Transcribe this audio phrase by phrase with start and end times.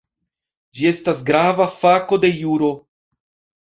[0.79, 2.75] Ĝi estas grava fako de juro.